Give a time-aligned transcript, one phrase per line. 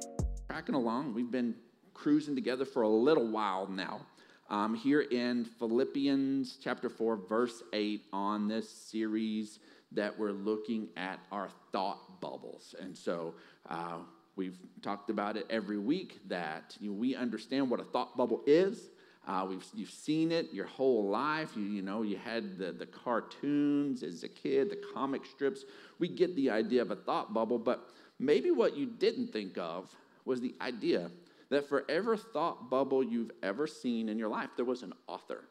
[0.47, 1.55] Tracking along, we've been
[1.95, 4.05] cruising together for a little while now.
[4.51, 9.57] Um, here in Philippians chapter 4, verse 8, on this series
[9.93, 12.75] that we're looking at our thought bubbles.
[12.79, 13.33] And so,
[13.67, 14.01] uh,
[14.37, 18.43] We've talked about it every week that you know, we understand what a thought bubble
[18.45, 18.91] is.
[19.27, 21.49] Uh, we've, you've seen it your whole life.
[21.57, 25.65] You, you know, you had the, the cartoons as a kid, the comic strips.
[25.99, 27.89] We get the idea of a thought bubble, but
[28.19, 29.93] maybe what you didn't think of
[30.23, 31.09] was the idea
[31.49, 35.45] that for every thought bubble you've ever seen in your life, there was an author.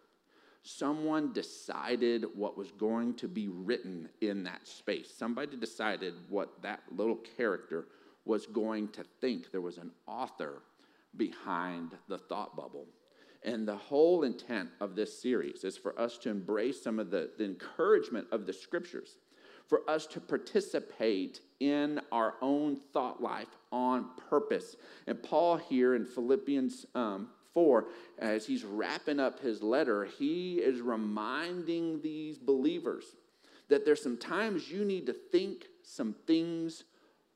[0.63, 5.13] Someone decided what was going to be written in that space.
[5.17, 7.87] Somebody decided what that little character
[8.27, 9.51] was going to think.
[9.51, 10.63] There was an author
[11.17, 12.87] behind the thought bubble.
[13.43, 17.31] And the whole intent of this series is for us to embrace some of the,
[17.39, 19.17] the encouragement of the scriptures,
[19.69, 24.77] for us to participate in our own thought life on purpose.
[25.07, 27.87] And Paul, here in Philippians um, 4,
[28.19, 33.05] as he's wrapping up his letter, he is reminding these believers
[33.69, 36.85] that there's some times you need to think some things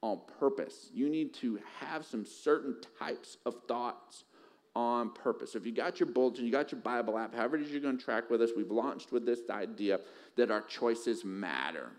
[0.02, 0.90] on purpose.
[0.92, 4.24] You need to have some certain types of thoughts
[4.74, 5.52] on purpose.
[5.52, 7.80] So if you got your bulletin, you got your Bible app, however it is you're
[7.80, 10.00] going to track with us, we've launched with this idea
[10.36, 11.90] that our choices matter.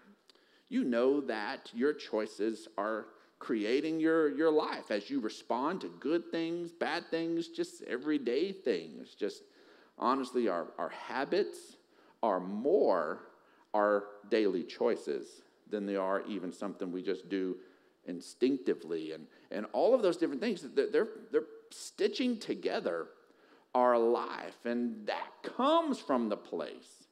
[0.69, 3.07] You know that your choices are
[3.39, 9.15] creating your, your life as you respond to good things, bad things, just everyday things.
[9.15, 9.43] Just
[9.97, 11.77] honestly, our, our habits
[12.23, 13.23] are more
[13.73, 17.55] our daily choices than they are even something we just do
[18.05, 23.07] instinctively and, and all of those different things they're, they're stitching together
[23.73, 24.65] our life.
[24.65, 27.07] And that comes from the place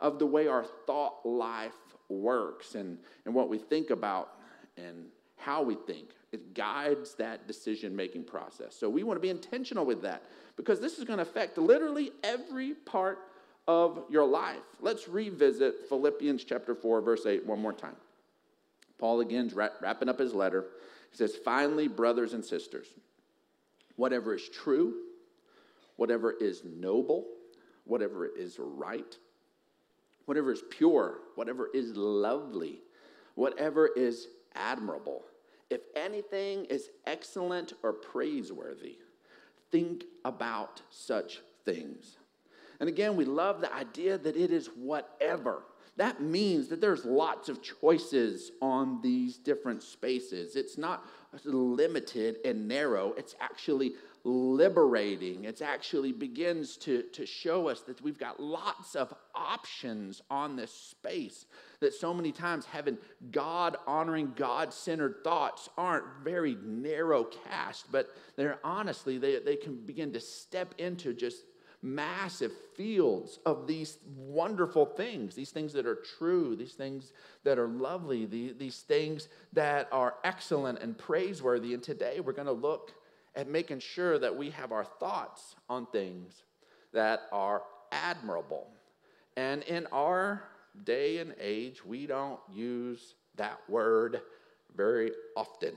[0.00, 1.72] of the way our thought life
[2.08, 4.30] works and, and what we think about
[4.76, 6.10] and how we think.
[6.32, 8.74] It guides that decision making process.
[8.74, 10.24] So we want to be intentional with that
[10.56, 13.18] because this is going to affect literally every part
[13.66, 14.56] of your life.
[14.80, 17.96] Let's revisit philippians chapter 4 verse 8 one more time
[18.98, 20.66] Paul again's wrapping up his letter.
[21.10, 22.88] He says, Finally, brothers and sisters,
[23.96, 24.94] whatever is true,
[25.96, 27.26] whatever is noble,
[27.84, 29.16] whatever is right,
[30.26, 32.80] whatever is pure, whatever is lovely,
[33.34, 35.24] whatever is admirable,
[35.70, 38.96] if anything is excellent or praiseworthy,
[39.70, 42.16] think about such things.
[42.80, 45.62] And again, we love the idea that it is whatever
[45.98, 50.54] that means that there's lots of choices on these different spaces.
[50.54, 51.04] It's not
[51.44, 53.92] limited and narrow, it's actually
[54.24, 55.44] liberating.
[55.44, 60.72] It actually begins to, to show us that we've got lots of options on this
[60.72, 61.46] space.
[61.80, 62.98] That so many times having
[63.30, 69.76] God honoring, God centered thoughts aren't very narrow cast, but they're honestly, they, they can
[69.84, 71.42] begin to step into just
[71.82, 77.12] massive fields of these wonderful things, these things that are true, these things
[77.44, 81.74] that are lovely, these things that are excellent and praiseworthy.
[81.74, 82.92] And today we're going to look
[83.36, 86.42] at making sure that we have our thoughts on things
[86.92, 87.62] that are
[87.92, 88.66] admirable.
[89.36, 90.42] And in our
[90.84, 94.20] day and age, we don't use that word
[94.76, 95.74] very often.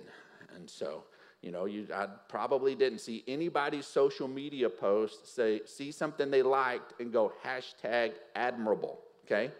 [0.56, 1.03] And so
[1.41, 6.44] you know, you, I probably didn't see anybody's social media post say, see something they
[6.44, 9.52] liked and go hashtag admirable, okay?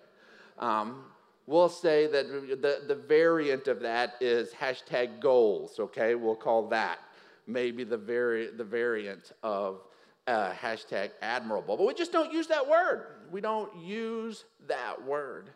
[0.59, 1.06] Um,
[1.47, 2.28] we'll say that
[2.62, 6.14] the, the variant of that is hashtag goals, okay?
[6.14, 7.00] We'll call that
[7.47, 9.81] maybe the, vari- the variant of
[10.28, 11.78] uh, hashtag admirable.
[11.78, 13.08] But we just don't use that word.
[13.31, 15.50] We don't use that word.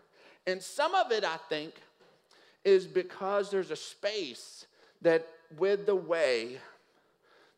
[0.47, 1.73] And some of it, I think,
[2.63, 4.65] is because there's a space
[5.03, 6.59] that with the way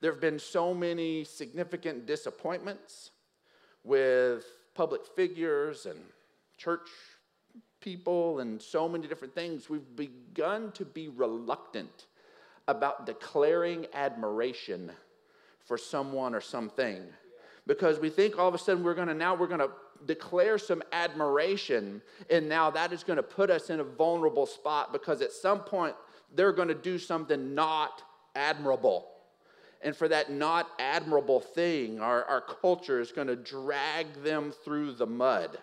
[0.01, 3.11] there have been so many significant disappointments
[3.83, 4.45] with
[4.75, 5.99] public figures and
[6.57, 6.89] church
[7.79, 12.07] people and so many different things, we've begun to be reluctant
[12.67, 14.91] about declaring admiration
[15.59, 17.01] for someone or something.
[17.65, 19.71] Because we think all of a sudden we're going to now we're going to
[20.05, 24.93] declare some admiration and now that is going to put us in a vulnerable spot
[24.93, 25.95] because at some point
[26.35, 28.03] they're going to do something not
[28.35, 29.07] admirable.
[29.81, 34.93] And for that not admirable thing, our, our culture is going to drag them through
[34.93, 35.57] the mud.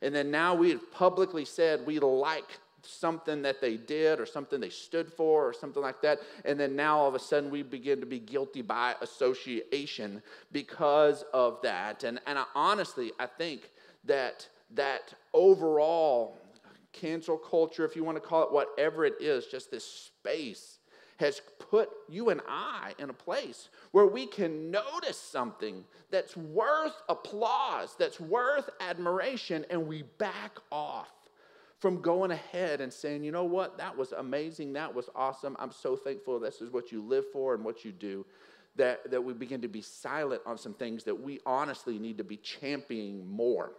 [0.00, 4.60] And then now we have publicly said we like something that they did or something
[4.60, 6.20] they stood for or something like that.
[6.44, 10.22] And then now all of a sudden we begin to be guilty by association
[10.52, 12.04] because of that.
[12.04, 13.70] And, and I, honestly, I think
[14.04, 16.38] that that overall
[17.00, 20.78] cancel culture, if you want to call it whatever it is, just this space
[21.18, 27.02] has put you and I in a place where we can notice something that's worth
[27.08, 31.08] applause, that's worth admiration, and we back off
[31.80, 35.72] from going ahead and saying, you know what, that was amazing, that was awesome, I'm
[35.72, 38.24] so thankful this is what you live for and what you do.
[38.76, 42.22] That, that we begin to be silent on some things that we honestly need to
[42.22, 43.72] be championing more.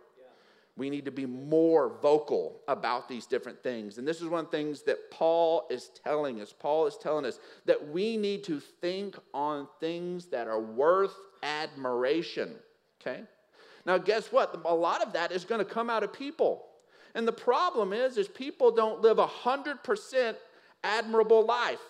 [0.80, 3.98] We need to be more vocal about these different things.
[3.98, 6.54] And this is one of the things that Paul is telling us.
[6.58, 12.56] Paul is telling us that we need to think on things that are worth admiration.
[13.02, 13.22] Okay?
[13.86, 14.62] Now, guess what?
[14.66, 16.66] A lot of that is going to come out of people.
[17.14, 20.38] And the problem is, is people don't live a hundred percent
[20.84, 21.81] admirable life.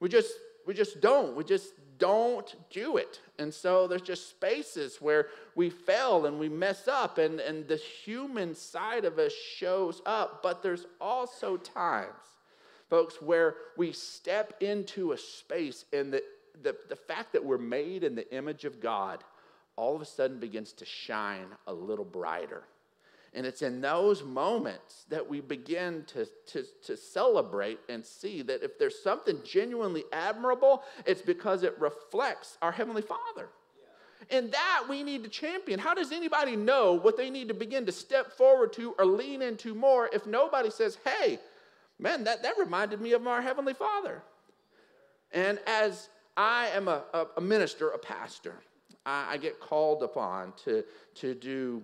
[0.00, 0.32] We just
[0.66, 1.36] we just don't.
[1.36, 3.20] We just don't do it.
[3.38, 7.76] And so there's just spaces where we fail and we mess up, and, and the
[7.76, 10.42] human side of us shows up.
[10.42, 12.10] But there's also times,
[12.90, 16.22] folks, where we step into a space and the,
[16.62, 19.22] the, the fact that we're made in the image of God
[19.76, 22.62] all of a sudden begins to shine a little brighter.
[23.34, 28.62] And it's in those moments that we begin to, to, to celebrate and see that
[28.62, 33.48] if there's something genuinely admirable, it's because it reflects our Heavenly Father.
[34.30, 35.78] And that we need to champion.
[35.78, 39.40] How does anybody know what they need to begin to step forward to or lean
[39.42, 41.38] into more if nobody says, hey,
[41.98, 44.22] man, that, that reminded me of our Heavenly Father?
[45.32, 47.02] And as I am a,
[47.36, 48.54] a, minister, a pastor,
[49.06, 50.84] I, I get called upon to,
[51.16, 51.82] to do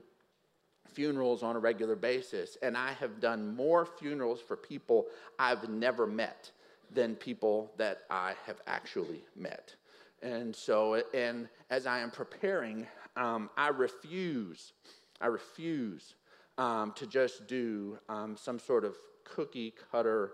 [0.93, 5.07] funerals on a regular basis, and I have done more funerals for people
[5.39, 6.51] I've never met
[6.93, 9.75] than people that I have actually met.
[10.23, 12.87] And so, and as I am preparing,
[13.17, 14.73] um, I refuse,
[15.21, 16.15] I refuse
[16.57, 20.33] um, to just do um, some sort of cookie cutter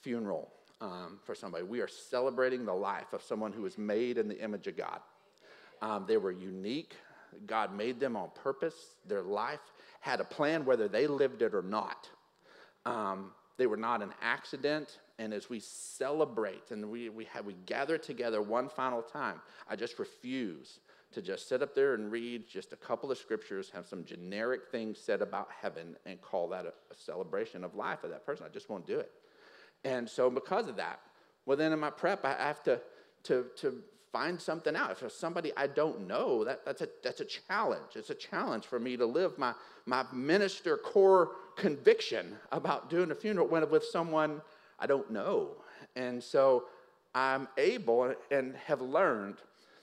[0.00, 1.64] funeral um, for somebody.
[1.64, 5.00] We are celebrating the life of someone who was made in the image of God.
[5.80, 6.94] Um, they were unique.
[7.46, 8.96] God made them on purpose.
[9.06, 9.60] Their life
[10.02, 12.10] had a plan whether they lived it or not.
[12.84, 14.98] Um, they were not an accident.
[15.20, 19.40] And as we celebrate and we, we, have, we gather together one final time,
[19.70, 20.80] I just refuse
[21.12, 24.62] to just sit up there and read just a couple of scriptures, have some generic
[24.72, 28.44] things said about heaven, and call that a, a celebration of life of that person.
[28.44, 29.12] I just won't do it.
[29.84, 30.98] And so, because of that,
[31.46, 32.80] well, then in my prep, I have to,
[33.24, 33.82] to, to
[34.12, 34.90] find something out.
[34.90, 37.96] If there's somebody I don't know, that, that's, a, that's a challenge.
[37.96, 39.54] It's a challenge for me to live my,
[39.86, 44.42] my minister core conviction about doing a funeral when with someone
[44.78, 45.52] I don't know.
[45.96, 46.64] And so
[47.14, 49.36] I'm able and have learned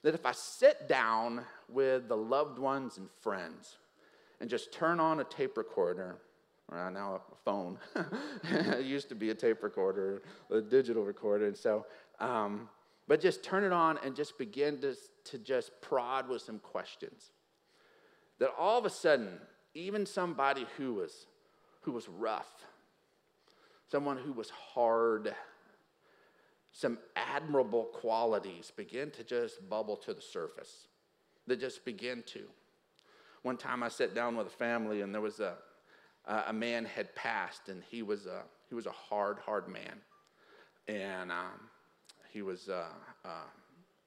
[0.04, 3.78] that if I sit down with the loved ones and friends
[4.40, 6.18] and just turn on a tape recorder,
[6.72, 7.78] or now a phone,
[8.44, 10.22] it used to be a tape recorder,
[10.52, 11.86] a digital recorder, and so
[12.20, 12.70] um,
[13.10, 14.96] but just turn it on and just begin to,
[15.26, 17.32] to just prod with some questions.
[18.38, 19.40] That all of a sudden,
[19.74, 21.26] even somebody who was,
[21.82, 22.68] who was rough,
[23.92, 25.34] someone who was hard,
[26.72, 30.86] some admirable qualities begin to just bubble to the surface.
[31.48, 32.44] They just begin to.
[33.42, 35.56] One time I sat down with a family and there was a,
[36.28, 39.96] a man had passed and he was a, he was a hard, hard man.
[40.88, 41.69] And um,
[42.32, 42.86] he was uh,
[43.26, 43.30] uh,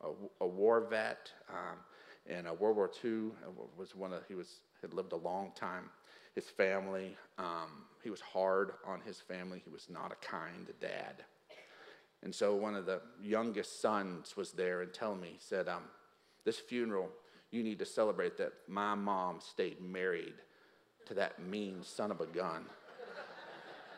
[0.02, 1.78] a, a, war vet um,
[2.26, 3.30] in World War II.
[3.76, 5.90] Was one of he was had lived a long time.
[6.34, 9.60] His family, um, he was hard on his family.
[9.62, 11.24] He was not a kind dad.
[12.22, 15.82] And so one of the youngest sons was there and telling me, he said, um,
[16.44, 17.10] "This funeral,
[17.50, 20.34] you need to celebrate that my mom stayed married
[21.06, 22.64] to that mean son of a gun."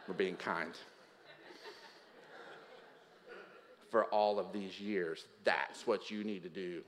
[0.09, 0.75] We're being kind
[3.95, 5.27] for all of these years.
[5.45, 6.83] That's what you need to do.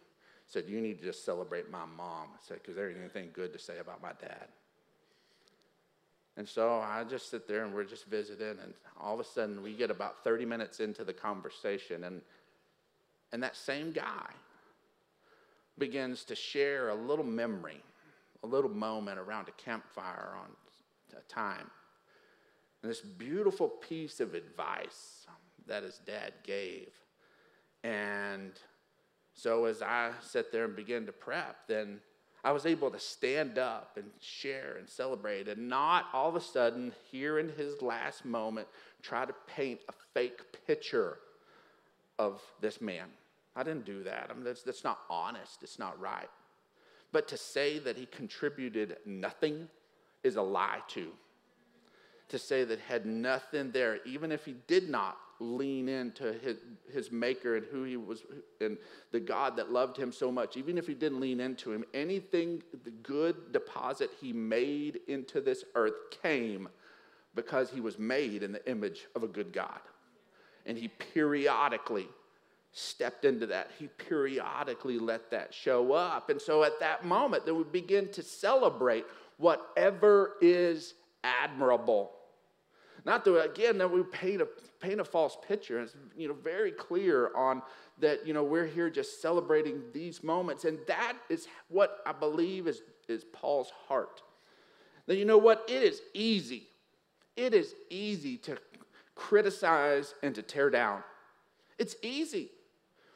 [0.48, 2.30] Said, you need to just celebrate my mom.
[2.40, 4.48] Said, because there ain't anything good to say about my dad.
[6.36, 9.62] And so I just sit there and we're just visiting, and all of a sudden
[9.62, 12.22] we get about 30 minutes into the conversation, and,
[13.32, 14.32] and that same guy
[15.78, 17.84] begins to share a little memory,
[18.42, 20.48] a little moment around a campfire on
[21.16, 21.70] a time.
[22.82, 25.26] And this beautiful piece of advice
[25.66, 26.88] that his dad gave.
[27.84, 28.52] And
[29.34, 32.00] so as I sat there and began to prep, then
[32.42, 36.40] I was able to stand up and share and celebrate and not all of a
[36.40, 38.68] sudden, here in his last moment,
[39.02, 41.18] try to paint a fake picture
[42.18, 43.06] of this man.
[43.54, 44.28] I didn't do that.
[44.30, 46.28] I mean, that's, that's not honest, it's not right.
[47.12, 49.68] But to say that he contributed nothing
[50.22, 51.12] is a lie, too.
[52.28, 56.56] To say that had nothing there, even if he did not lean into his,
[56.92, 58.22] his maker and who he was
[58.60, 58.78] and
[59.12, 62.62] the God that loved him so much, even if he didn't lean into him, anything,
[62.84, 66.68] the good deposit he made into this earth came
[67.34, 69.80] because he was made in the image of a good God.
[70.64, 72.08] And he periodically
[72.72, 73.70] stepped into that.
[73.78, 76.30] He periodically let that show up.
[76.30, 79.04] And so at that moment, then we begin to celebrate
[79.38, 82.10] whatever is admirable
[83.06, 84.48] not to again, that we paint a,
[84.80, 85.80] paint a false picture.
[85.80, 87.62] It's, you know, very clear on
[88.00, 90.64] that, you know, we're here just celebrating these moments.
[90.64, 94.22] And that is what I believe is, is Paul's heart.
[95.06, 95.64] That, you know what?
[95.68, 96.64] It is easy.
[97.36, 98.58] It is easy to
[99.14, 101.04] criticize and to tear down.
[101.78, 102.50] It's easy.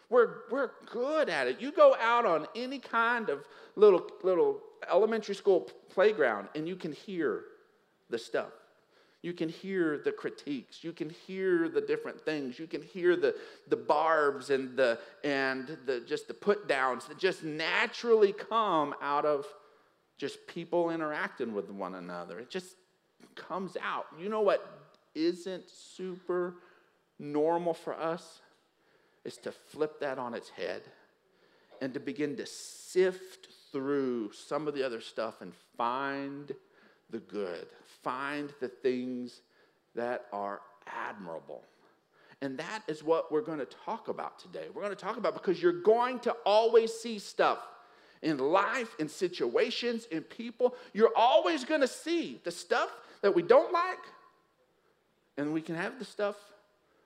[0.09, 1.61] We're, we're good at it.
[1.61, 3.45] You go out on any kind of
[3.75, 7.43] little, little elementary school playground and you can hear
[8.09, 8.53] the stuff.
[9.23, 10.83] You can hear the critiques.
[10.83, 12.59] You can hear the different things.
[12.59, 13.35] You can hear the,
[13.69, 19.27] the barbs and the and the just the put downs that just naturally come out
[19.27, 19.47] of
[20.17, 22.39] just people interacting with one another.
[22.39, 22.77] It just
[23.35, 24.07] comes out.
[24.19, 24.81] You know what
[25.15, 26.55] isn't super
[27.19, 28.41] normal for us
[29.25, 30.83] is to flip that on its head
[31.81, 36.53] and to begin to sift through some of the other stuff and find
[37.11, 37.67] the good,
[38.03, 39.43] find the things
[39.95, 41.63] that are admirable.
[42.43, 44.67] And that is what we're going to talk about today.
[44.73, 47.59] We're going to talk about because you're going to always see stuff
[48.23, 50.75] in life, in situations, in people.
[50.95, 52.91] You're always going to see the stuff
[53.23, 53.99] that we don't like,
[55.37, 56.37] and we can have the stuff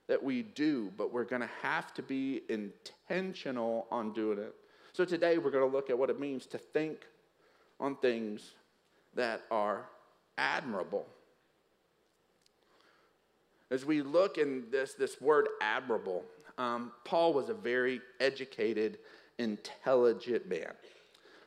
[0.07, 4.55] that we do, but we're going to have to be intentional on doing it.
[4.93, 6.99] So today we're going to look at what it means to think
[7.79, 8.51] on things
[9.15, 9.85] that are
[10.37, 11.05] admirable.
[13.71, 16.23] As we look in this, this word admirable,
[16.57, 18.99] um, Paul was a very educated,
[19.39, 20.71] intelligent man.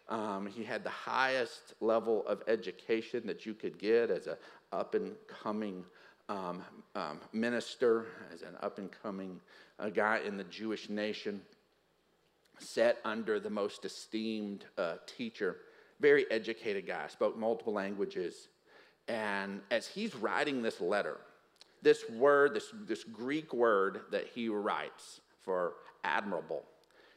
[0.09, 4.37] Um, he had the highest level of education that you could get as an
[4.73, 5.85] up and coming
[6.29, 6.63] um,
[6.95, 9.41] um, minister, as an up and coming
[9.79, 11.41] uh, guy in the Jewish nation,
[12.59, 15.57] set under the most esteemed uh, teacher.
[16.01, 18.49] Very educated guy, spoke multiple languages,
[19.09, 21.17] and as he's writing this letter,
[21.83, 25.75] this word, this, this Greek word that he writes for
[26.05, 26.65] admirable,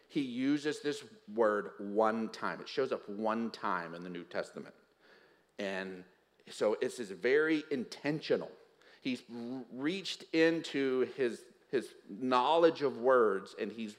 [0.08, 1.04] he uses this
[1.36, 2.60] word one time.
[2.62, 4.74] It shows up one time in the New Testament.
[5.60, 6.04] And
[6.50, 8.52] so it's is very intentional.
[9.02, 9.24] He's
[9.74, 13.96] reached into his, his knowledge of words and he's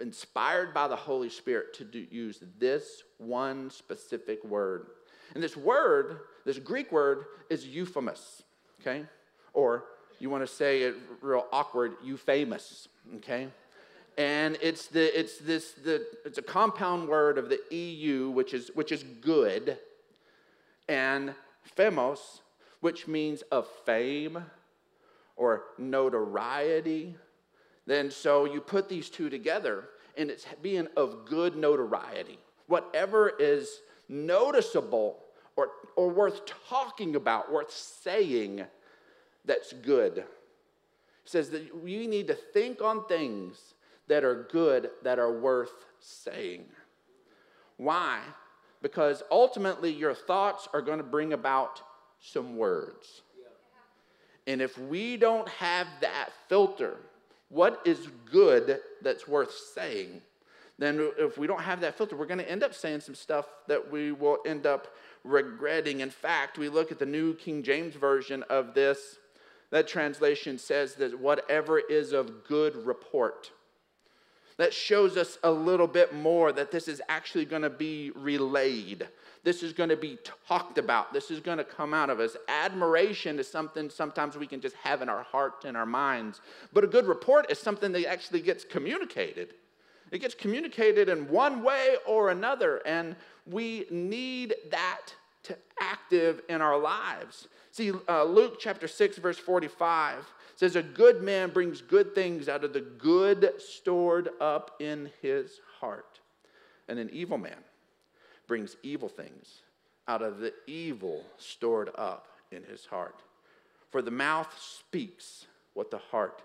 [0.00, 4.88] inspired by the Holy Spirit to do, use this one specific word.
[5.34, 8.42] And this word this Greek word is euphemos,
[8.80, 9.04] okay?
[9.52, 9.84] Or
[10.18, 13.48] you want to say it real awkward, euphemos, okay?
[14.18, 18.70] And it's the it's this the it's a compound word of the EU, which is
[18.74, 19.78] which is good,
[20.88, 21.34] and
[21.76, 22.40] phemos,
[22.80, 24.44] which means of fame
[25.36, 27.16] or notoriety.
[27.86, 32.38] Then so you put these two together, and it's being of good notoriety.
[32.66, 35.21] Whatever is noticeable
[35.56, 38.64] or, or worth talking about, worth saying
[39.44, 40.24] that's good.
[41.24, 43.74] He says that we need to think on things
[44.08, 46.64] that are good, that are worth saying.
[47.76, 48.20] Why?
[48.82, 51.80] Because ultimately, your thoughts are going to bring about
[52.20, 53.22] some words.
[54.46, 56.96] And if we don't have that filter,
[57.48, 60.20] what is good that's worth saying,
[60.78, 63.46] then if we don't have that filter, we're going to end up saying some stuff
[63.68, 64.88] that we will end up
[65.24, 66.00] regretting.
[66.00, 69.18] In fact, we look at the New King James Version of this.
[69.70, 73.50] That translation says that whatever is of good report.
[74.58, 79.08] That shows us a little bit more that this is actually going to be relayed.
[79.44, 81.12] This is going to be talked about.
[81.12, 82.36] This is going to come out of us.
[82.48, 86.40] Admiration is something sometimes we can just have in our heart and our minds.
[86.72, 89.54] But a good report is something that actually gets communicated.
[90.12, 93.16] It gets communicated in one way or another, and
[93.46, 95.00] we need that
[95.44, 97.48] to active in our lives.
[97.70, 102.62] See, uh, Luke chapter 6, verse 45 says, A good man brings good things out
[102.62, 106.20] of the good stored up in his heart,
[106.88, 107.56] and an evil man
[108.46, 109.62] brings evil things
[110.08, 113.22] out of the evil stored up in his heart.
[113.90, 116.42] For the mouth speaks what the heart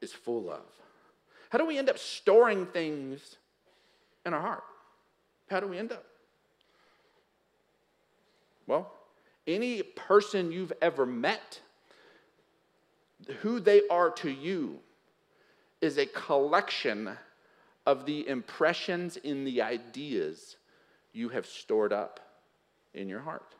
[0.00, 0.62] is full of.
[1.50, 3.36] How do we end up storing things
[4.24, 4.64] in our heart?
[5.48, 6.04] How do we end up?
[8.66, 8.92] Well,
[9.46, 11.60] any person you've ever met,
[13.40, 14.80] who they are to you
[15.80, 17.10] is a collection
[17.86, 20.56] of the impressions in the ideas
[21.12, 22.20] you have stored up
[22.92, 23.54] in your heart.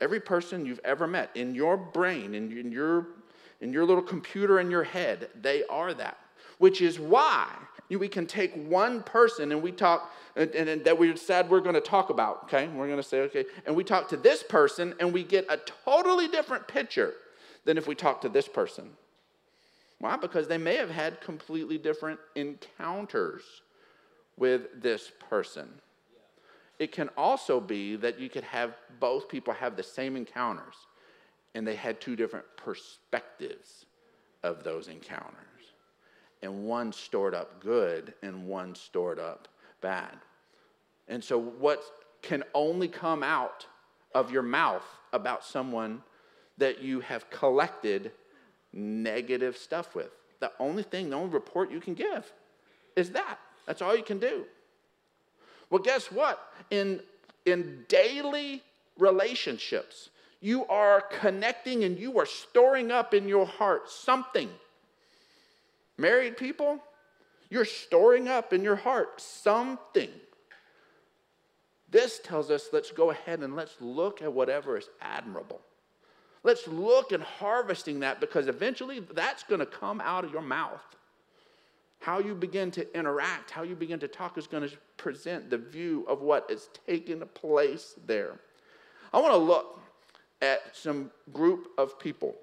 [0.00, 3.08] Every person you've ever met in your brain, in, your,
[3.60, 6.16] in your little computer in your head, they are that.
[6.58, 7.48] Which is why
[7.88, 11.74] we can take one person and we talk, and, and that we said we're going
[11.74, 12.68] to talk about, okay?
[12.68, 15.58] We're going to say, okay, and we talk to this person and we get a
[15.84, 17.14] totally different picture
[17.64, 18.90] than if we talk to this person.
[20.00, 20.16] Why?
[20.16, 23.42] Because they may have had completely different encounters
[24.36, 25.68] with this person.
[26.78, 30.74] It can also be that you could have both people have the same encounters
[31.54, 33.86] and they had two different perspectives
[34.44, 35.47] of those encounters.
[36.42, 39.48] And one stored up good and one stored up
[39.80, 40.16] bad.
[41.08, 41.82] And so, what
[42.22, 43.66] can only come out
[44.14, 46.02] of your mouth about someone
[46.58, 48.12] that you have collected
[48.72, 50.10] negative stuff with?
[50.40, 52.30] The only thing, the only report you can give
[52.94, 53.38] is that.
[53.66, 54.44] That's all you can do.
[55.70, 56.52] Well, guess what?
[56.70, 57.00] In,
[57.44, 58.62] in daily
[58.98, 64.48] relationships, you are connecting and you are storing up in your heart something.
[65.98, 66.78] Married people,
[67.50, 70.10] you're storing up in your heart something.
[71.90, 75.60] This tells us let's go ahead and let's look at whatever is admirable.
[76.44, 80.80] Let's look at harvesting that because eventually that's going to come out of your mouth.
[82.00, 85.58] How you begin to interact, how you begin to talk is going to present the
[85.58, 88.38] view of what is taking place there.
[89.12, 89.80] I want to look
[90.40, 92.36] at some group of people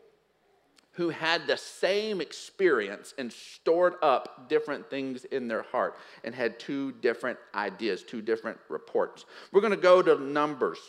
[0.95, 6.59] who had the same experience and stored up different things in their heart and had
[6.59, 9.25] two different ideas, two different reports.
[9.51, 10.79] We're going to go to Numbers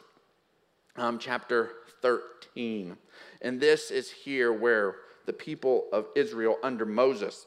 [0.97, 1.71] um, chapter
[2.03, 2.97] 13.
[3.42, 7.47] And this is here where the people of Israel under Moses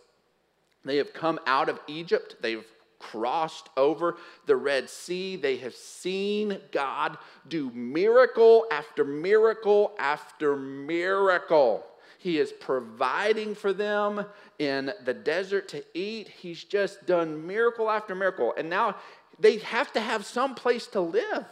[0.86, 2.38] they have come out of Egypt.
[2.42, 2.66] They've
[3.00, 5.36] crossed over the Red Sea.
[5.36, 7.18] They have seen God
[7.48, 11.86] do miracle after miracle after miracle.
[12.20, 14.26] He is providing for them
[14.60, 16.28] in the desert to eat.
[16.28, 18.54] He's just done miracle after miracle.
[18.58, 18.98] And now
[19.40, 21.46] they have to have some place to live.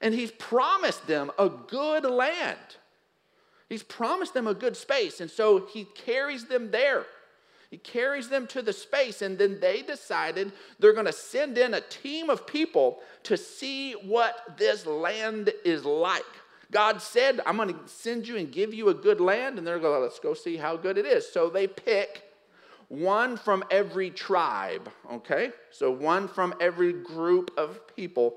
[0.00, 2.58] And he's promised them a good land.
[3.68, 5.20] He's promised them a good space.
[5.20, 7.06] And so he carries them there.
[7.70, 11.74] He carries them to the space, and then they decided they're going to send in
[11.74, 16.22] a team of people to see what this land is like.
[16.72, 19.78] God said, I'm going to send you and give you a good land, and they're
[19.78, 21.28] going, let's go see how good it is.
[21.28, 22.22] So they pick
[22.88, 25.50] one from every tribe, okay?
[25.70, 28.34] So one from every group of people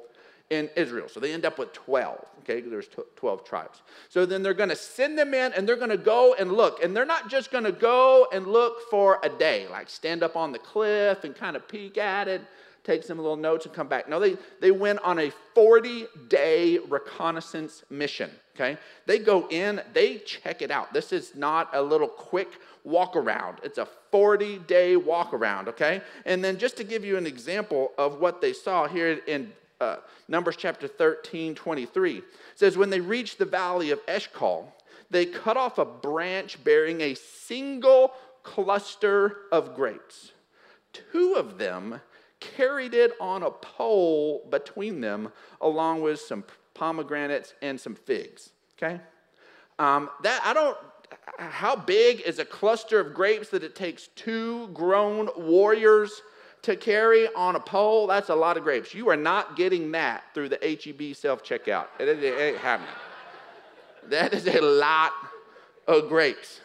[0.49, 1.07] in Israel.
[1.07, 2.61] So they end up with 12, okay?
[2.61, 3.81] There's 12 tribes.
[4.09, 6.83] So then they're going to send them in and they're going to go and look.
[6.83, 10.35] And they're not just going to go and look for a day, like stand up
[10.35, 12.41] on the cliff and kind of peek at it,
[12.83, 14.09] take some little notes and come back.
[14.09, 18.77] No, they, they went on a 40 day reconnaissance mission, okay?
[19.05, 20.93] They go in, they check it out.
[20.93, 22.49] This is not a little quick
[22.83, 26.01] walk around, it's a 40 day walk around, okay?
[26.25, 29.97] And then just to give you an example of what they saw here in uh,
[30.27, 32.21] Numbers chapter 13, 23.
[32.55, 34.73] says, When they reached the valley of Eshcol,
[35.09, 38.13] they cut off a branch bearing a single
[38.43, 40.31] cluster of grapes.
[40.93, 42.01] Two of them
[42.39, 48.51] carried it on a pole between them, along with some pomegranates and some figs.
[48.77, 48.99] Okay?
[49.77, 50.77] Um, that I don't.
[51.37, 56.21] How big is a cluster of grapes that it takes two grown warriors
[56.63, 58.93] to carry on a pole, that's a lot of grapes.
[58.93, 61.87] You are not getting that through the HEB self checkout.
[61.99, 62.93] It, it, it ain't happening.
[64.07, 65.13] That is a lot
[65.87, 66.61] of grapes.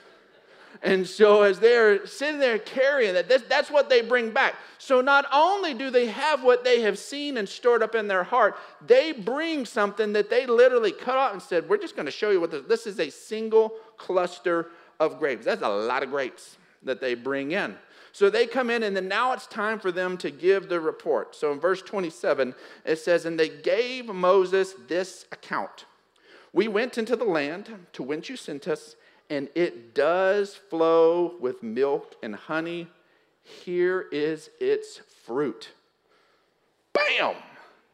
[0.82, 4.54] And so, as they're sitting there carrying that, that's, what they bring back.
[4.78, 8.24] So, not only do they have what they have seen and stored up in their
[8.24, 8.56] heart,
[8.86, 12.30] they bring something that they literally cut off and said, We're just going to show
[12.30, 15.44] you what this, this is a single cluster of grapes.
[15.44, 17.76] That's a lot of grapes that they bring in.
[18.14, 21.34] So they come in, and then now it's time for them to give the report.
[21.34, 25.86] So in verse 27, it says, And they gave Moses this account
[26.52, 28.94] We went into the land to whence you sent us,
[29.30, 32.88] and it does flow with milk and honey.
[33.42, 35.70] Here is its fruit.
[36.92, 37.34] Bam!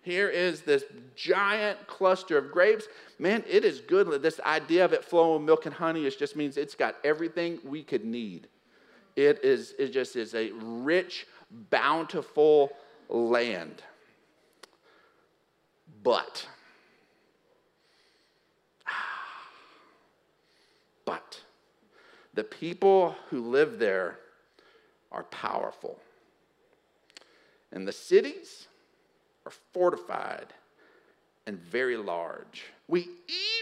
[0.03, 2.87] Here is this giant cluster of grapes.
[3.19, 4.23] Man, it is good.
[4.23, 7.59] This idea of it flowing with milk and honey it just means it's got everything
[7.64, 8.49] we could need.
[9.16, 12.71] It is it just is a rich, bountiful
[13.09, 13.83] land.
[16.03, 16.47] But
[21.11, 21.40] but
[22.35, 24.20] the people who live there
[25.11, 25.99] are powerful.
[27.73, 28.68] And the cities
[29.44, 30.46] are fortified
[31.49, 32.62] and very large.
[32.87, 33.09] We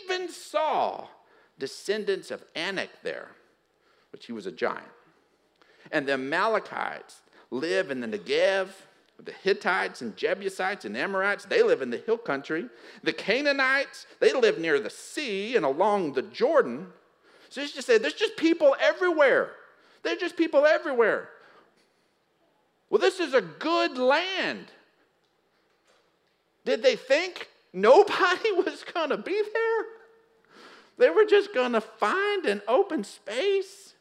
[0.04, 1.06] even saw
[1.58, 3.28] descendants of Anak there,
[4.12, 4.84] which he was a giant.
[5.90, 8.68] And the Amalekites live in the Negev.
[9.24, 12.66] The Hittites and Jebusites and Amorites, they live in the hill country.
[13.02, 16.92] The Canaanites, they live near the sea and along the Jordan.
[17.48, 19.52] So he's just saying there's just people everywhere.
[20.02, 21.28] There's just people everywhere.
[22.90, 24.66] Well, this is a good land.
[26.64, 29.84] Did they think nobody was going to be there?
[30.98, 33.94] They were just going to find an open space.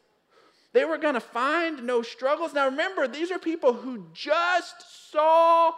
[0.73, 2.53] They were going to find no struggles.
[2.53, 5.73] Now remember, these are people who just saw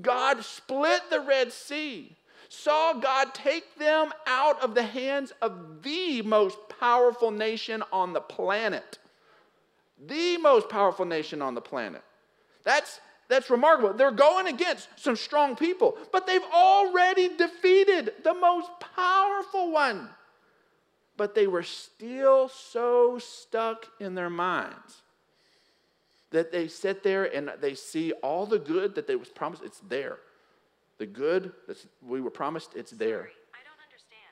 [0.00, 2.16] God split the Red Sea,
[2.48, 8.20] saw God take them out of the hands of the most powerful nation on the
[8.20, 8.98] planet.
[10.06, 12.02] The most powerful nation on the planet.
[12.64, 13.94] That's, that's remarkable.
[13.94, 20.08] They're going against some strong people, but they've already defeated the most powerful one.
[21.16, 25.02] But they were still so stuck in their minds
[26.30, 29.62] that they sit there and they see all the good that they was promised.
[29.64, 30.18] It's there.
[30.98, 33.30] The good that we were promised, it's there.
[33.54, 34.26] I don't understand.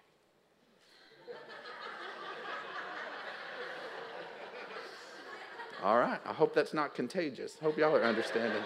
[5.85, 6.21] All right.
[6.25, 7.59] I hope that's not contagious.
[7.61, 8.63] Hope y'all are understanding.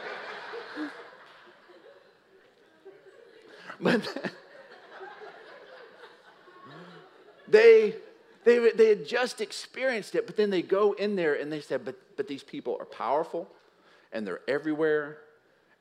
[3.81, 4.17] but
[7.49, 7.97] they,
[8.45, 11.85] they, they had just experienced it, but then they go in there and they said,
[11.85, 13.49] but, but these people are powerful
[14.13, 15.19] and they're everywhere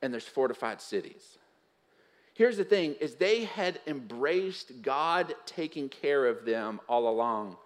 [0.01, 1.37] and there's fortified cities.
[2.33, 7.57] Here's the thing is they had embraced God taking care of them all along.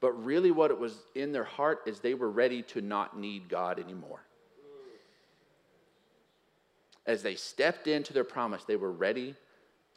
[0.00, 3.48] But really, what it was in their heart is they were ready to not need
[3.48, 4.20] God anymore.
[7.06, 9.34] As they stepped into their promise, they were ready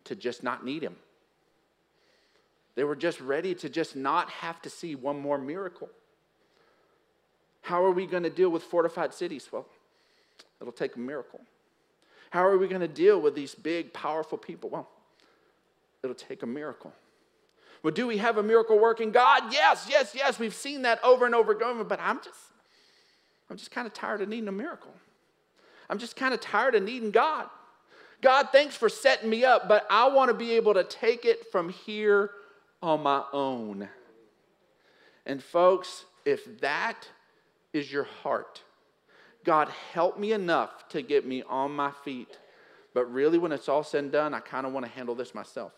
[0.06, 0.96] to just not need Him.
[2.76, 5.90] They were just ready to just not have to see one more miracle.
[7.62, 9.50] How are we going to deal with fortified cities?
[9.52, 9.68] Well,
[10.60, 11.42] it'll take a miracle.
[12.32, 14.70] How are we going to deal with these big, powerful people?
[14.70, 14.90] Well,
[16.02, 16.94] it'll take a miracle.
[17.84, 19.52] Well, do we have a miracle working God?
[19.52, 20.38] Yes, yes, yes.
[20.38, 22.40] We've seen that over and over again, but I'm just,
[23.50, 24.94] I'm just kind of tired of needing a miracle.
[25.90, 27.50] I'm just kind of tired of needing God.
[28.22, 31.52] God, thanks for setting me up, but I want to be able to take it
[31.52, 32.32] from here
[32.82, 33.90] on my own.
[35.26, 37.08] And folks, if that
[37.74, 38.62] is your heart,
[39.44, 42.38] God, help me enough to get me on my feet.
[42.94, 45.34] But really, when it's all said and done, I kind of want to handle this
[45.34, 45.74] myself.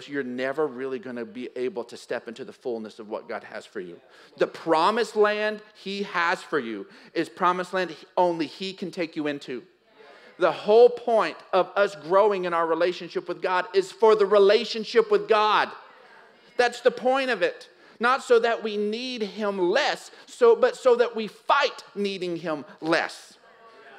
[0.00, 3.44] You're never really going to be able to step into the fullness of what God
[3.44, 4.00] has for you.
[4.38, 9.26] The promised land He has for you is promised land only He can take you
[9.26, 9.62] into.
[10.38, 15.10] The whole point of us growing in our relationship with God is for the relationship
[15.10, 15.68] with God.
[16.56, 17.68] That's the point of it.
[18.00, 22.64] Not so that we need Him less, so, but so that we fight needing Him
[22.80, 23.38] less.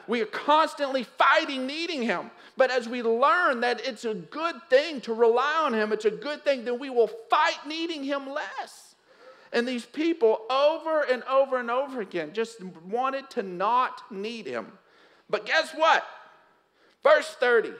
[0.07, 2.31] We are constantly fighting needing Him.
[2.57, 6.11] But as we learn that it's a good thing to rely on Him, it's a
[6.11, 8.95] good thing, then we will fight needing Him less.
[9.51, 14.67] And these people, over and over and over again, just wanted to not need Him.
[15.29, 16.05] But guess what?
[17.03, 17.71] Verse 30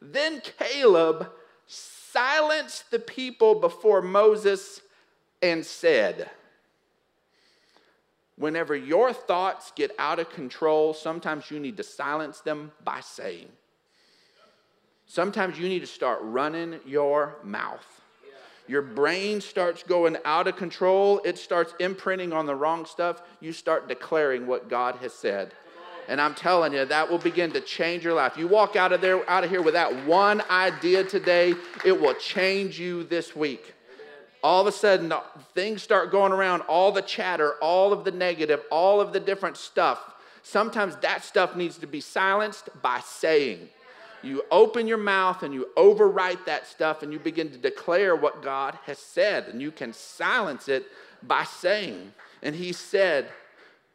[0.00, 1.30] Then Caleb
[1.66, 4.80] silenced the people before Moses
[5.42, 6.30] and said,
[8.38, 13.48] Whenever your thoughts get out of control, sometimes you need to silence them by saying.
[15.06, 17.84] Sometimes you need to start running your mouth.
[18.68, 23.22] Your brain starts going out of control, it starts imprinting on the wrong stuff.
[23.40, 25.52] You start declaring what God has said.
[26.06, 28.36] And I'm telling you, that will begin to change your life.
[28.36, 32.14] You walk out of there, out of here with that one idea today, it will
[32.14, 33.74] change you this week.
[34.42, 35.12] All of a sudden,
[35.54, 39.56] things start going around, all the chatter, all of the negative, all of the different
[39.56, 39.98] stuff.
[40.42, 43.68] Sometimes that stuff needs to be silenced by saying.
[44.22, 48.42] You open your mouth and you overwrite that stuff and you begin to declare what
[48.42, 50.86] God has said, and you can silence it
[51.22, 52.12] by saying.
[52.42, 53.28] And he said,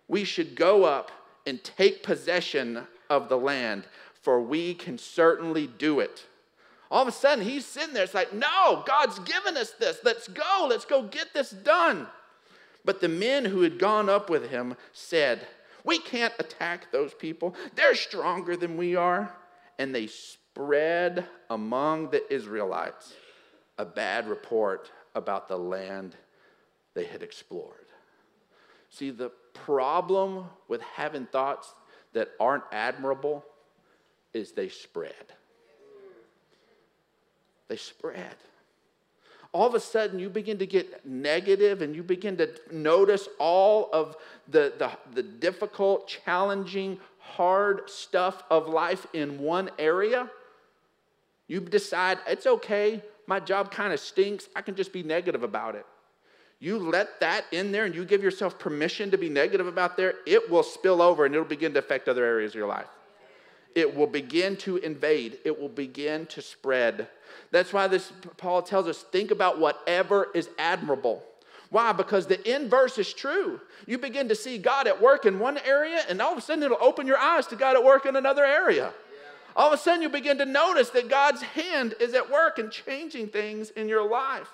[0.07, 1.11] We should go up
[1.45, 3.83] and take possession of the land,
[4.21, 6.25] for we can certainly do it.
[6.93, 8.03] All of a sudden, he's sitting there.
[8.03, 9.97] It's like, no, God's given us this.
[10.03, 10.67] Let's go.
[10.69, 12.05] Let's go get this done.
[12.85, 15.47] But the men who had gone up with him said,
[15.83, 17.55] We can't attack those people.
[17.73, 19.35] They're stronger than we are.
[19.79, 23.13] And they spread among the Israelites
[23.79, 26.15] a bad report about the land
[26.93, 27.87] they had explored.
[28.91, 31.73] See, the problem with having thoughts
[32.13, 33.43] that aren't admirable
[34.31, 35.33] is they spread.
[37.73, 38.35] They spread.
[39.51, 43.89] All of a sudden, you begin to get negative and you begin to notice all
[43.91, 44.15] of
[44.47, 50.29] the, the, the difficult, challenging, hard stuff of life in one area.
[51.47, 55.73] You decide it's okay, my job kind of stinks, I can just be negative about
[55.73, 55.87] it
[56.59, 60.13] you let that in there and you give yourself permission to be negative about there,
[60.25, 62.87] it will spill over and it'll begin to affect other areas of your life.
[63.75, 67.07] It will begin to invade, it will begin to spread.
[67.51, 71.23] That's why this Paul tells us think about whatever is admirable.
[71.69, 71.91] Why?
[71.91, 73.59] Because the inverse is true.
[73.87, 76.63] You begin to see God at work in one area, and all of a sudden
[76.63, 78.93] it'll open your eyes to God at work in another area.
[79.55, 82.71] All of a sudden you begin to notice that God's hand is at work and
[82.71, 84.49] changing things in your life.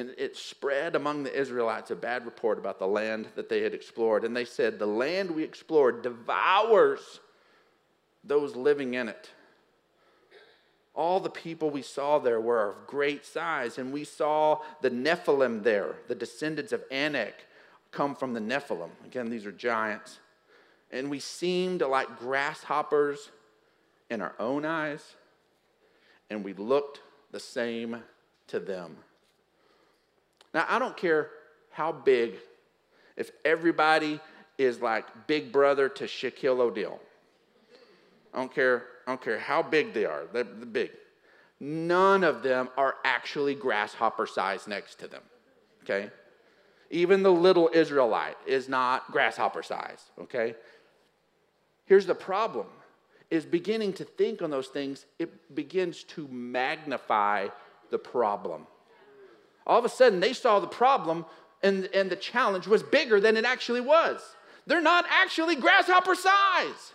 [0.00, 3.74] And it spread among the Israelites a bad report about the land that they had
[3.74, 4.24] explored.
[4.24, 7.20] And they said, The land we explored devours
[8.24, 9.28] those living in it.
[10.94, 15.62] All the people we saw there were of great size, and we saw the Nephilim
[15.62, 17.34] there, the descendants of Anak
[17.90, 18.92] come from the Nephilim.
[19.04, 20.18] Again, these are giants.
[20.90, 23.30] And we seemed like grasshoppers
[24.08, 25.16] in our own eyes,
[26.30, 28.02] and we looked the same
[28.46, 28.96] to them.
[30.52, 31.30] Now, I don't care
[31.70, 32.34] how big,
[33.16, 34.20] if everybody
[34.58, 37.00] is like big brother to Shaquille O'Neal.
[38.34, 40.90] I don't care, I don't care how big they are, they're big.
[41.60, 45.22] None of them are actually grasshopper size next to them.
[45.82, 46.10] Okay?
[46.90, 50.54] Even the little Israelite is not grasshopper size, okay?
[51.86, 52.66] Here's the problem
[53.30, 57.46] is beginning to think on those things, it begins to magnify
[57.90, 58.66] the problem.
[59.66, 61.24] All of a sudden, they saw the problem
[61.62, 64.20] and, and the challenge was bigger than it actually was.
[64.66, 66.92] They're not actually grasshopper size.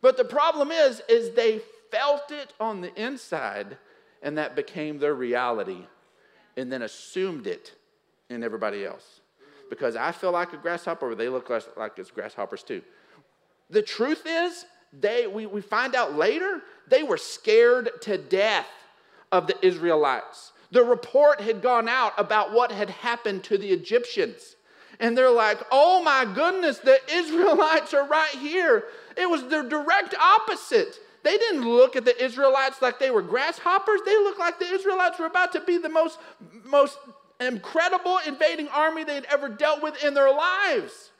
[0.00, 3.78] But the problem is, is they felt it on the inside,
[4.22, 5.86] and that became their reality,
[6.56, 7.72] and then assumed it
[8.28, 9.20] in everybody else.
[9.70, 12.82] Because I feel like a grasshopper, they look like, it's grasshoppers too.
[13.70, 18.68] The truth is, they we, we find out later, they were scared to death
[19.30, 20.52] of the Israelites.
[20.72, 24.56] The report had gone out about what had happened to the Egyptians.
[24.98, 28.84] And they're like, oh my goodness, the Israelites are right here.
[29.16, 30.98] It was the direct opposite.
[31.22, 34.00] They didn't look at the Israelites like they were grasshoppers.
[34.04, 36.18] They looked like the Israelites were about to be the most,
[36.64, 36.98] most
[37.38, 41.10] incredible invading army they'd ever dealt with in their lives.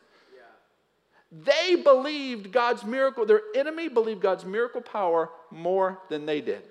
[1.31, 6.63] They believed God's miracle, their enemy believed God's miracle power more than they did.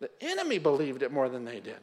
[0.00, 1.78] The enemy believed it more than they did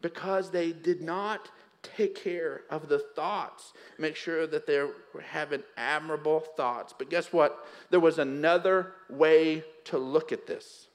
[0.00, 1.50] because they did not
[1.82, 6.94] take care of the thoughts, make sure that they were having admirable thoughts.
[6.96, 7.66] But guess what?
[7.90, 10.88] There was another way to look at this.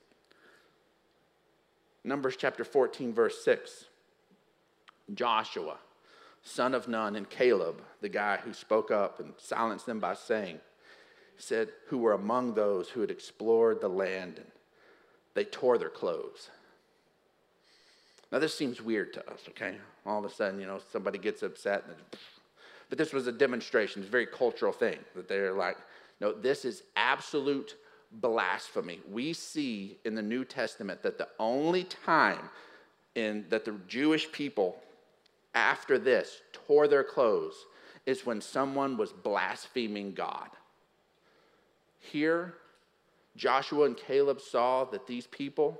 [2.03, 3.85] Numbers chapter 14, verse 6.
[5.13, 5.77] Joshua,
[6.43, 10.59] son of Nun, and Caleb, the guy who spoke up and silenced them by saying,
[11.37, 14.47] said, who were among those who had explored the land and
[15.39, 16.49] they tore their clothes.
[18.29, 19.75] Now, this seems weird to us, okay?
[20.05, 21.85] All of a sudden, you know, somebody gets upset.
[22.89, 25.77] But this was a demonstration, it's a very cultural thing that they're like,
[26.19, 27.77] no, this is absolute
[28.11, 28.99] blasphemy.
[29.09, 32.49] We see in the New Testament that the only time
[33.15, 34.75] in that the Jewish people
[35.55, 37.55] after this tore their clothes
[38.05, 40.49] is when someone was blaspheming God.
[42.01, 42.55] Here,
[43.39, 45.79] Joshua and Caleb saw that these people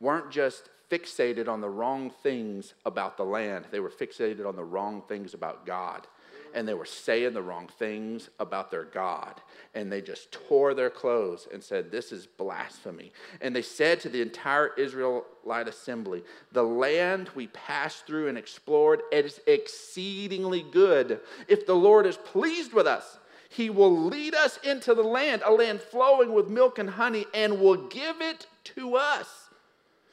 [0.00, 4.64] weren't just fixated on the wrong things about the land, they were fixated on the
[4.64, 6.06] wrong things about God.
[6.54, 9.42] And they were saying the wrong things about their God.
[9.74, 13.12] And they just tore their clothes and said, This is blasphemy.
[13.42, 19.02] And they said to the entire Israelite assembly, The land we passed through and explored
[19.12, 21.20] is exceedingly good.
[21.48, 25.52] If the Lord is pleased with us, he will lead us into the land, a
[25.52, 29.48] land flowing with milk and honey, and will give it to us.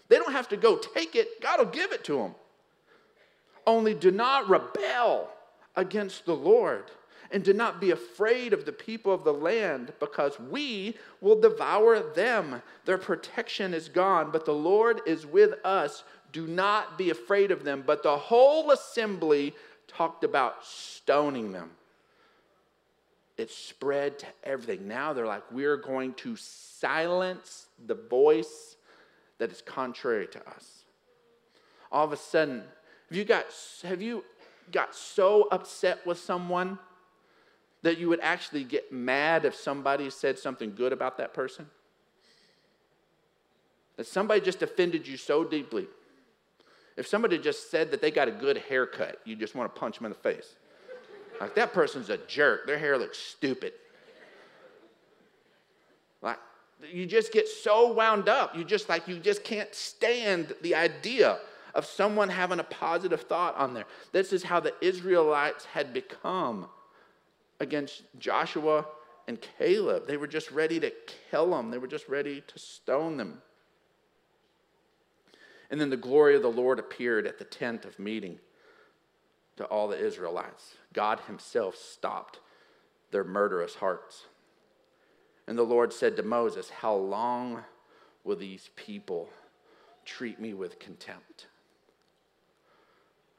[0.07, 2.35] They don't have to go take it, God will give it to them.
[3.67, 5.29] Only do not rebel
[5.75, 6.91] against the Lord
[7.31, 11.99] And do not be afraid of the people of the land, because we will devour
[12.13, 12.61] them.
[12.85, 16.03] Their protection is gone, but the Lord is with us.
[16.31, 17.83] Do not be afraid of them.
[17.85, 19.55] But the whole assembly
[19.87, 21.71] talked about stoning them.
[23.37, 24.87] It spread to everything.
[24.87, 28.77] Now they're like, we're going to silence the voice
[29.37, 30.83] that is contrary to us.
[31.91, 32.63] All of a sudden,
[33.09, 33.45] have you got,
[33.83, 34.23] have you
[34.71, 36.79] got so upset with someone
[37.81, 41.67] that you would actually get mad if somebody said something good about that person?
[43.97, 45.87] That somebody just offended you so deeply.
[46.97, 49.97] If somebody just said that they got a good haircut, you just want to punch
[49.97, 50.55] them in the face.
[51.39, 52.67] Like, that person's a jerk.
[52.67, 53.73] Their hair looks stupid.
[56.21, 56.39] Like,
[56.91, 58.55] you just get so wound up.
[58.55, 61.39] You just like, you just can't stand the idea
[61.73, 63.85] of someone having a positive thought on there.
[64.11, 66.67] This is how the Israelites had become
[67.59, 68.85] against Joshua
[69.27, 70.07] and Caleb.
[70.07, 70.91] They were just ready to
[71.29, 73.41] kill them, they were just ready to stone them.
[75.69, 78.39] And then the glory of the Lord appeared at the tent of meeting
[79.57, 80.75] to all the Israelites.
[80.93, 82.39] God Himself stopped
[83.11, 84.25] their murderous hearts.
[85.47, 87.63] And the Lord said to Moses, How long
[88.23, 89.29] will these people
[90.03, 91.47] treat me with contempt?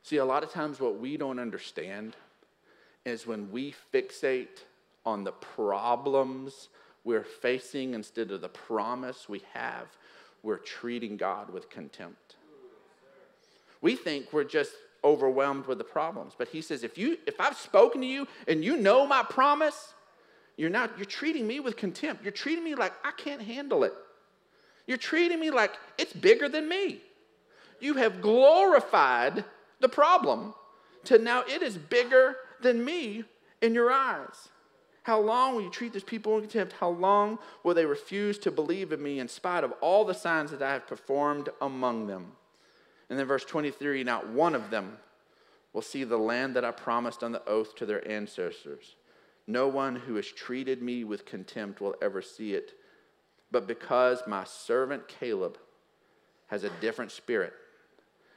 [0.03, 2.17] See, a lot of times what we don't understand
[3.05, 4.63] is when we fixate
[5.05, 6.69] on the problems
[7.05, 9.87] we're facing instead of the promise we have,
[10.43, 12.37] we're treating God with contempt.
[13.81, 14.73] We think we're just
[15.07, 18.65] overwhelmed with the problems, but he says if you if I've spoken to you and
[18.65, 19.95] you know my promise,
[20.57, 22.25] you're not you're treating me with contempt.
[22.25, 23.95] You're treating me like I can't handle it.
[24.87, 27.01] You're treating me like it's bigger than me.
[27.81, 29.45] You have glorified
[29.81, 30.55] the problem
[31.05, 33.25] to now it is bigger than me
[33.63, 34.49] in your eyes.
[35.05, 36.73] How long will you treat these people in contempt?
[36.81, 40.51] How long will they refuse to believe in me in spite of all the signs
[40.51, 42.33] that I have performed among them?
[43.09, 44.99] And then verse 23 not one of them
[45.73, 48.97] will see the land that I promised on the oath to their ancestors.
[49.47, 52.73] No one who has treated me with contempt will ever see it.
[53.51, 55.59] But because my servant Caleb
[56.49, 57.53] has a different spirit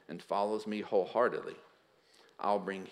[0.08, 1.55] and follows me wholeheartedly,
[2.39, 2.88] I'll bring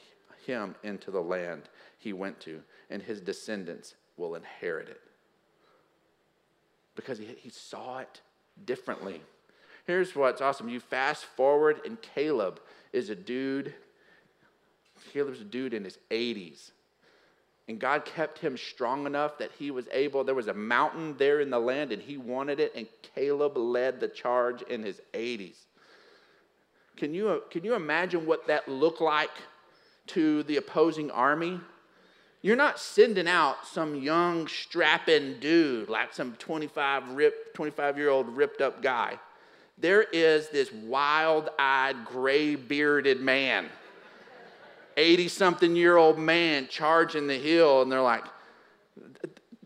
[0.46, 1.64] him into the land
[2.00, 5.02] he went to, and his descendants will inherit it.
[6.96, 8.22] Because he, he saw it
[8.66, 9.22] differently.
[9.88, 10.68] Here's what's awesome.
[10.68, 12.60] You fast forward, and Caleb
[12.92, 13.74] is a dude.
[15.14, 16.72] Caleb's a dude in his 80s.
[17.70, 21.40] And God kept him strong enough that he was able, there was a mountain there
[21.40, 25.56] in the land, and he wanted it, and Caleb led the charge in his 80s.
[26.98, 29.32] Can you, can you imagine what that looked like
[30.08, 31.62] to the opposing army?
[32.42, 38.28] You're not sending out some young, strapping dude like some 25 rip, 25 year old
[38.30, 39.18] ripped up guy
[39.78, 43.68] there is this wild eyed, gray bearded man,
[44.96, 48.24] 80 something year old man charging the hill, and they're like,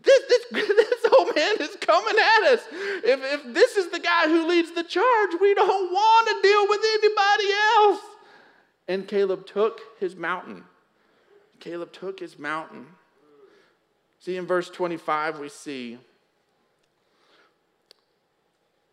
[0.02, 2.60] this, this, this old man is coming at us.
[3.04, 6.68] If, if this is the guy who leads the charge, we don't want to deal
[6.68, 8.00] with anybody else.
[8.88, 10.64] And Caleb took his mountain.
[11.60, 12.86] Caleb took his mountain.
[14.18, 15.98] See, in verse 25, we see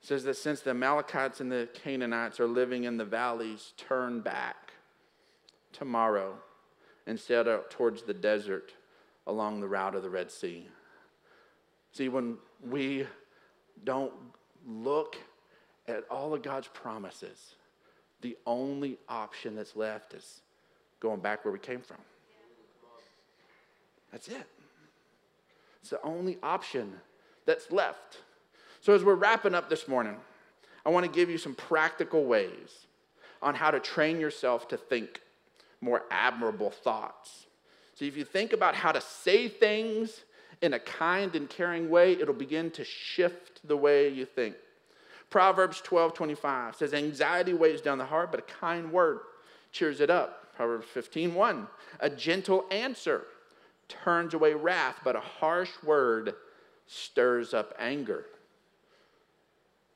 [0.09, 4.73] says that since the Amalekites and the Canaanites are living in the valleys, turn back
[5.71, 6.33] tomorrow
[7.19, 8.73] set out towards the desert
[9.27, 10.67] along the route of the Red Sea.
[11.91, 13.05] See, when we
[13.83, 14.11] don't
[14.67, 15.15] look
[15.87, 17.53] at all of God's promises,
[18.21, 20.41] the only option that's left is
[20.99, 21.97] going back where we came from.
[24.11, 24.47] That's it.
[25.81, 26.93] It's the only option
[27.45, 28.23] that's left.
[28.81, 30.15] So, as we're wrapping up this morning,
[30.85, 32.87] I want to give you some practical ways
[33.41, 35.21] on how to train yourself to think
[35.81, 37.47] more admirable thoughts.
[37.95, 40.23] So, if you think about how to say things
[40.61, 44.55] in a kind and caring way, it'll begin to shift the way you think.
[45.29, 49.19] Proverbs 12 25 says, Anxiety weighs down the heart, but a kind word
[49.71, 50.55] cheers it up.
[50.55, 51.67] Proverbs 15 1,
[51.99, 53.25] a gentle answer
[53.89, 56.35] turns away wrath, but a harsh word
[56.87, 58.25] stirs up anger.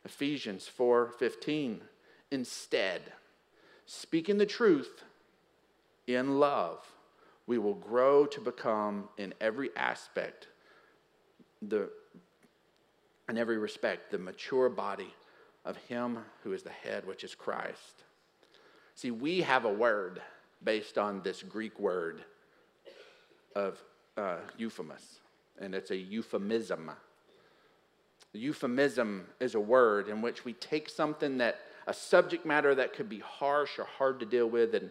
[0.06, 1.82] Ephesians 4:15.
[2.32, 3.14] Instead,
[3.86, 5.04] speaking the truth
[6.08, 6.96] in love,
[7.46, 10.48] we will grow to become in every aspect
[11.62, 11.92] the
[13.30, 15.14] in every respect the mature body
[15.64, 18.04] of him who is the head which is Christ.
[18.96, 20.22] See, we have a word
[20.64, 22.24] based on this Greek word
[23.56, 23.82] of
[24.18, 25.20] uh, euphemos,
[25.60, 26.92] and it's a euphemism.
[28.40, 33.10] Euphemism is a word in which we take something that, a subject matter that could
[33.10, 34.90] be harsh or hard to deal with, and,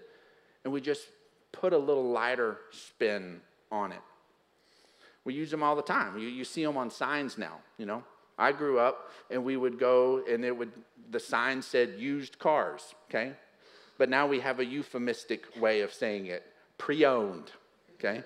[0.65, 1.09] and we just
[1.51, 3.41] put a little lighter spin
[3.71, 4.01] on it.
[5.25, 6.19] We use them all the time.
[6.19, 8.03] You, you see them on signs now, you know.
[8.39, 10.73] I grew up and we would go and it would,
[11.11, 13.33] the sign said used cars, okay?
[13.99, 16.45] But now we have a euphemistic way of saying it
[16.79, 17.53] pre owned,
[17.95, 18.25] okay?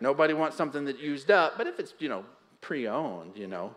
[0.00, 2.24] Nobody wants something that used up, but if it's, you know,
[2.60, 3.74] pre owned, you know,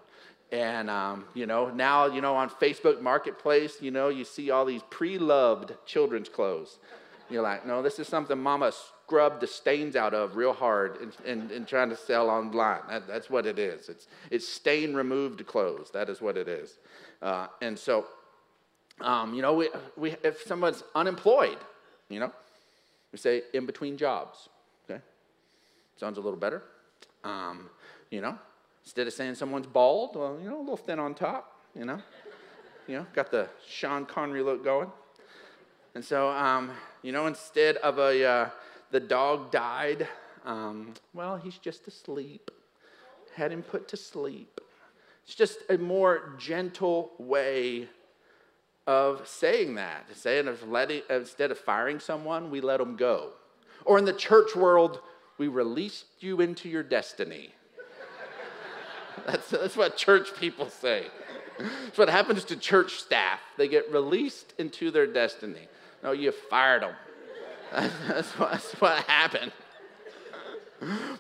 [0.52, 4.66] and, um, you know, now, you know, on Facebook Marketplace, you know, you see all
[4.66, 6.78] these pre loved children's clothes.
[7.30, 11.14] You're like, no, this is something mama scrubbed the stains out of real hard and,
[11.26, 12.82] and, and trying to sell online.
[12.90, 13.88] That, that's what it is.
[13.88, 15.92] It's, it's stain removed clothes.
[15.92, 16.80] That is what it is.
[17.22, 18.06] Uh, and so,
[19.00, 21.58] um, you know, we, we, if someone's unemployed,
[22.10, 22.32] you know,
[23.14, 24.50] we say in between jobs.
[24.90, 25.02] Okay?
[25.98, 26.64] Sounds a little better.
[27.24, 27.70] Um,
[28.10, 28.38] you know,
[28.84, 32.02] Instead of saying someone's bald, well, you know, a little thin on top, you know.
[32.88, 34.92] You know, got the Sean Connery look going.
[35.94, 36.72] And so, um,
[37.02, 38.50] you know, instead of a, uh,
[38.92, 40.08] the dog died,
[40.46, 42.50] um, well, he's just asleep.
[43.36, 44.60] Had him put to sleep.
[45.24, 47.88] It's just a more gentle way
[48.88, 50.06] of saying that.
[50.16, 53.34] Saying of letting, instead of firing someone, we let them go.
[53.86, 55.02] Or in the church world,
[55.38, 57.54] we released you into your destiny.
[59.26, 61.06] That's, that's what church people say.
[61.60, 63.40] That's what happens to church staff.
[63.58, 65.68] They get released into their destiny.
[66.04, 66.96] No, you fired them.
[68.08, 69.52] That's what, that's what happened.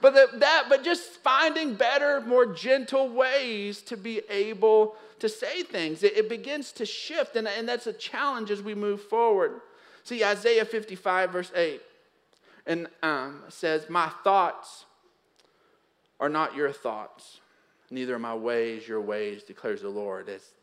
[0.01, 5.61] But the, that, but just finding better, more gentle ways to be able to say
[5.61, 6.03] things.
[6.03, 9.61] It, it begins to shift, and, and that's a challenge as we move forward.
[10.03, 11.81] See, Isaiah 55, verse 8,
[12.65, 14.85] and um, says, My thoughts
[16.19, 17.40] are not your thoughts,
[17.91, 20.29] Neither are my ways your ways, declares the Lord.
[20.29, 20.53] As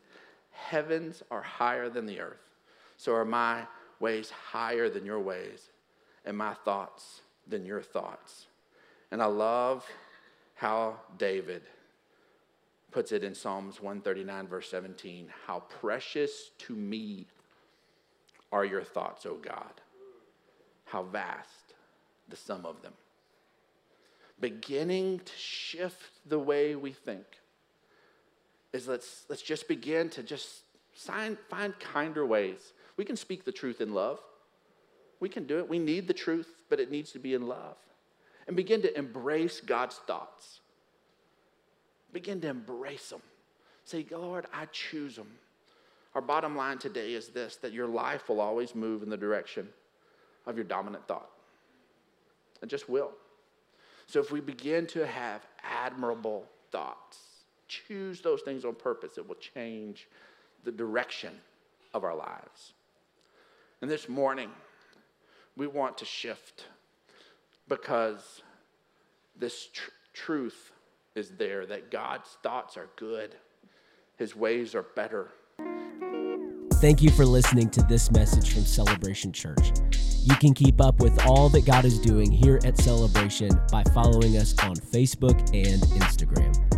[0.51, 2.51] heavens are higher than the earth,
[2.97, 3.65] so are my
[3.99, 5.69] ways higher than your ways,
[6.25, 8.47] and my thoughts than your thoughts.
[9.11, 9.85] And I love
[10.55, 11.61] how David
[12.91, 17.27] puts it in Psalms 139, verse 17 How precious to me
[18.51, 19.81] are your thoughts, O God.
[20.85, 21.75] How vast
[22.27, 22.93] the sum of them
[24.39, 27.25] beginning to shift the way we think
[28.73, 30.61] is let's, let's just begin to just
[30.93, 32.73] sign, find kinder ways.
[32.97, 34.19] We can speak the truth in love.
[35.19, 35.67] We can do it.
[35.67, 37.77] We need the truth, but it needs to be in love.
[38.47, 40.59] And begin to embrace God's thoughts.
[42.13, 43.21] Begin to embrace them.
[43.83, 45.27] Say, Lord, I choose them.
[46.15, 49.67] Our bottom line today is this that your life will always move in the direction
[50.47, 51.29] of your dominant thought.
[52.61, 53.11] It just will.
[54.09, 57.19] So if we begin to have admirable thoughts,
[57.67, 60.07] choose those things on purpose, it will change
[60.63, 61.31] the direction
[61.93, 62.73] of our lives.
[63.83, 64.49] And this morning,
[65.55, 66.65] we want to shift
[67.67, 68.41] because
[69.37, 70.71] this tr- truth
[71.13, 73.35] is there that God's thoughts are good,
[74.17, 75.29] His ways are better.
[76.81, 79.69] Thank you for listening to this message from Celebration Church.
[80.23, 84.37] You can keep up with all that God is doing here at Celebration by following
[84.37, 86.68] us on Facebook and Instagram.